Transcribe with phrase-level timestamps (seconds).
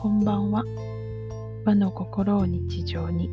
[0.00, 0.62] こんばんは。
[1.64, 3.28] 和の心を日常に、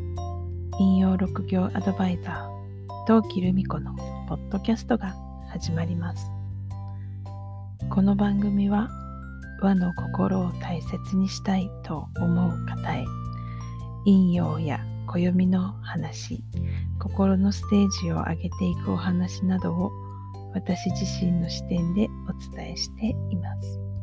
[0.80, 3.94] 引用六行アドバイザー、陶器留美子の
[4.28, 5.14] ポッドキャストが
[5.48, 6.28] 始まります。
[7.88, 8.88] この番組は、
[9.62, 13.04] 和の心を大切にしたいと思う方へ、
[14.04, 16.42] 引用や暦の話、
[16.98, 19.92] 心のステージを上げていくお話などを
[20.52, 23.95] 私自身の視点でお伝えしています。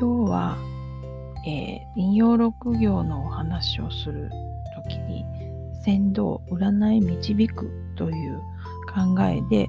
[0.00, 0.56] 今日は、
[1.46, 4.30] えー、引用六行のお話をする
[4.74, 5.26] 時に
[5.84, 8.38] 先導占い導くという
[8.88, 9.68] 考えで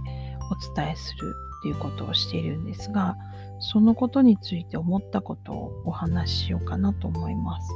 [0.49, 3.17] お伝えするということをしているんですが
[3.59, 7.69] そのことについて思ったことをお話ししようかなと思います。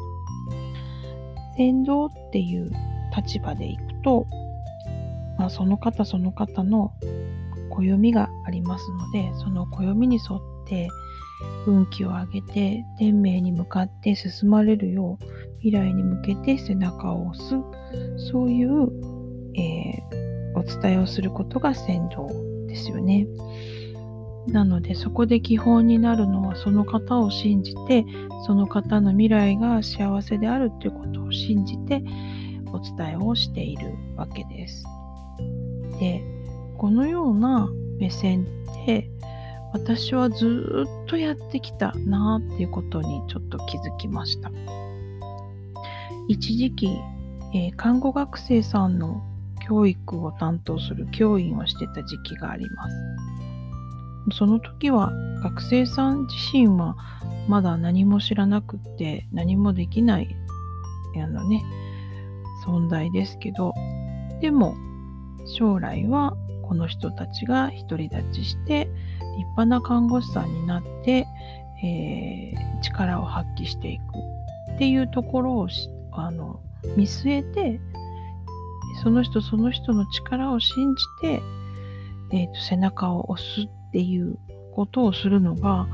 [1.57, 2.71] 先導っていう
[3.13, 4.27] 立場でいくと、
[5.37, 6.93] まあ、その方その方の
[7.69, 10.89] 暦がありますのでその暦に沿って
[11.67, 15.25] 運気を上げて天命に向かって進まれるよう
[15.59, 17.55] 未来に向けて背中を押す
[18.31, 18.87] そういう、
[19.55, 22.27] えー、お伝えをすることが先導
[22.67, 23.27] ですよね。
[24.47, 28.05] なのでそこで基本になるのはその方を信じて
[28.45, 32.03] その方の未来が幸せであるということを信じて
[32.71, 34.83] お伝えをしているわけです。
[35.99, 36.21] で
[36.77, 39.09] このような目線って
[39.75, 44.49] 私はずっとやってきたなっていうことにちょっと気づきました。
[46.29, 46.87] 一時期、
[47.53, 49.21] えー、看護学生さんの
[49.67, 52.87] 教育を担当する教員をしてた時期がありま
[54.31, 54.37] す。
[54.37, 55.11] その時は
[55.43, 56.95] 学生さん自身は
[57.49, 60.35] まだ何も知らなくって何もできない
[61.21, 61.63] あのね
[62.65, 63.73] 存在ですけど
[64.39, 64.75] でも
[65.45, 68.87] 将来はこの人たちが独り立ちして
[69.37, 71.27] 立派な看護師さんになって、
[71.83, 74.01] えー、力を発揮していく
[74.73, 75.67] っていうところを
[76.11, 76.59] あの
[76.95, 77.79] 見据えて
[79.03, 81.41] その人その人の力を信じて、
[82.31, 84.37] えーと、背中を押すっていう
[84.73, 85.87] ことをするのが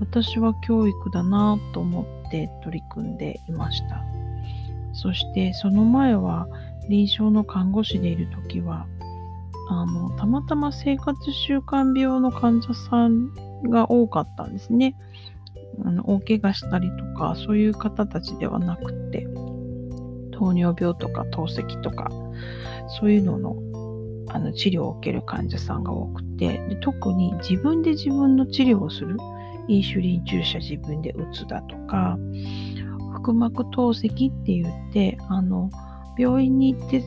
[0.00, 4.02] 私は教育だなと思って取り組んでいました。
[4.92, 6.48] そしてその前は
[6.88, 8.86] 臨床の看護師でいる時は
[9.68, 13.32] あの、たまたま生活習慣病の患者さん
[13.64, 14.96] が多かったんですね。
[15.84, 19.26] あの大怪我したりとか、そういう方たちではなくて、
[20.32, 22.08] 糖尿病とか透析とか、
[23.00, 23.56] そういうのの
[24.28, 29.16] あの治療を受ける患者さんが多くてで、特に自分で自分の治療をする、
[29.68, 32.18] インシュリン注射自分で打つだとか、
[33.22, 35.70] 腹膜透析って言って、あの
[36.18, 37.02] 病院に行って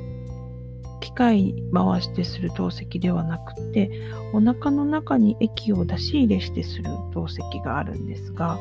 [1.00, 3.90] 機械回してする透析ではなくて
[4.34, 6.84] お腹の中に液を出し入れしてする
[7.14, 8.60] 透析があるんですが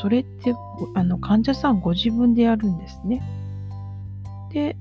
[0.00, 0.54] それって
[0.94, 3.22] あの患者さんご自分でやるんですね。
[4.52, 4.76] で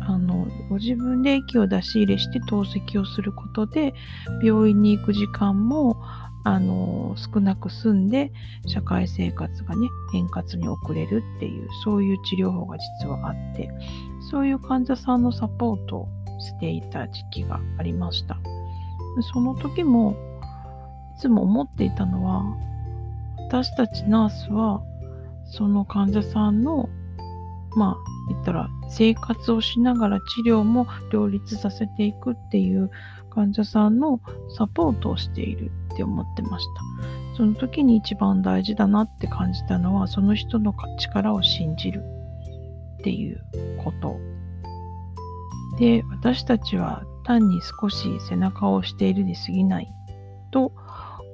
[0.00, 3.94] あのご自分で液を出し入れして透析をすることで
[4.42, 6.02] 病院に行く時間も
[6.44, 8.32] あの少なく済んで
[8.66, 13.70] 社会生活がね円滑に送れるっていうそういう治療法が実はあって
[14.30, 16.08] そういう患者さんのサポートを
[16.40, 18.38] していた時期がありました。
[19.32, 20.16] その時も
[21.16, 22.56] いつも思っていたのは
[23.48, 24.82] 私たちナースは
[25.44, 26.88] その患者さんの
[27.76, 32.90] まあ言ったら生活をしながら治療も両立させていくっていう
[33.30, 34.20] 患者さんの
[34.56, 37.36] サポートをしているって思ってました。
[37.36, 42.02] その時に一番大事だなって感じたのはその人の力を信じる
[42.98, 43.42] っていう
[43.82, 44.16] こと
[45.78, 49.92] で、私たちは単に少し背中を押しているに過ぎない
[50.50, 50.72] と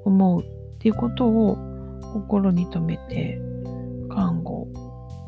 [0.05, 1.57] 思うっていうことを
[2.13, 3.41] 心に留めて
[4.09, 4.69] 看護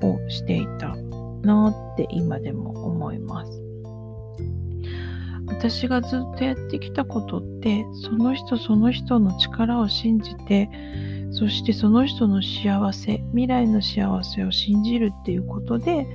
[0.03, 0.95] をしていた
[1.43, 3.63] なって今でも思います。
[5.47, 10.71] 私がずっとやってきたことってその人その人の力を信じて
[11.33, 16.07] そしてその人の幸せ未来の幸せを信じるっていうことで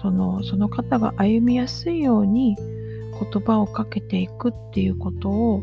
[0.00, 5.62] そのその方が歩みやすいように言葉をかけていくっていうことを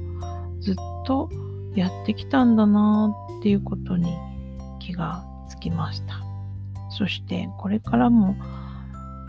[0.62, 1.30] ずっと
[1.76, 4.18] やってきたんだなっていうことに
[4.80, 6.24] 気がつきました。
[6.90, 8.36] そしてこれからも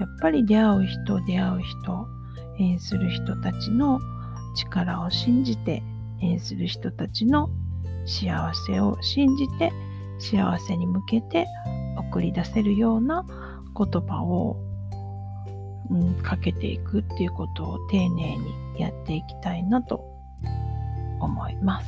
[0.00, 2.08] やっぱり出会う人出会う人
[2.58, 4.00] 縁する人たちの
[4.56, 5.82] 力を信じて
[6.20, 7.48] 縁する人たちの
[8.06, 9.72] 幸せを信じて
[10.18, 11.46] 幸せに向けて
[12.10, 13.24] 送り出せるような
[13.76, 14.56] 言葉を
[15.90, 20.04] うん、かけていくっていうことを丁寧にやっていきたいなと
[21.20, 21.86] 思います。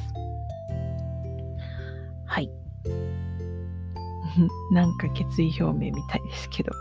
[2.26, 2.50] はい。
[4.72, 6.72] なんか決意表明みたいですけど、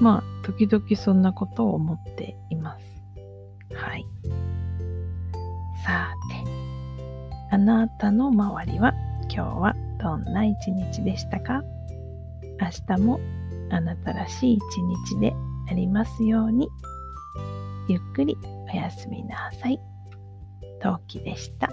[0.00, 2.84] まあ、時々そんなことを思っています。
[3.74, 4.06] はい。
[5.84, 6.50] さて、
[7.50, 8.92] あなたの周りは
[9.30, 11.62] 今日はどんな一日でしたか？
[12.60, 13.20] 明日も
[13.70, 15.34] あなたらしい一日で
[15.70, 16.68] ありますように。
[17.88, 18.36] ゆっくり
[18.70, 19.80] おやすみなさい。
[20.80, 21.68] 陶器でした。